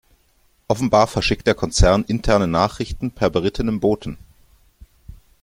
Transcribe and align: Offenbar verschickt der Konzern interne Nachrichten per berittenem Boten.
Offenbar 0.67 1.05
verschickt 1.05 1.45
der 1.45 1.53
Konzern 1.53 2.03
interne 2.05 2.47
Nachrichten 2.47 3.11
per 3.11 3.29
berittenem 3.29 3.79
Boten. 3.79 4.17